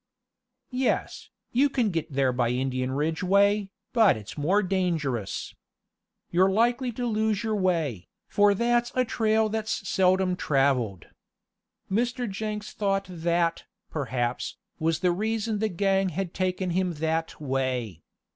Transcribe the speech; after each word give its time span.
"Yes, 0.71 1.29
you 1.51 1.69
can 1.69 1.91
git 1.91 2.11
there 2.11 2.33
by 2.33 2.49
Indian 2.49 2.89
Ridge 2.91 3.21
way, 3.21 3.69
but 3.93 4.17
it's 4.17 4.35
more 4.35 4.63
dangerous. 4.63 5.53
You're 6.31 6.49
likely 6.49 6.91
to 6.93 7.05
lose 7.05 7.43
your 7.43 7.55
way, 7.55 8.07
for 8.27 8.55
that's 8.55 8.91
a 8.95 9.05
trail 9.05 9.47
that's 9.47 9.87
seldom 9.87 10.35
traveled." 10.35 11.05
Mr. 11.87 12.27
Jenks 12.27 12.73
thought 12.73 13.05
that, 13.11 13.65
perhaps, 13.91 14.57
was 14.79 15.01
the 15.01 15.11
reason 15.11 15.59
the 15.59 15.69
gang 15.69 16.09
had 16.09 16.33
taken 16.33 16.71
him 16.71 16.93
that 16.93 17.39
way. 17.39 18.01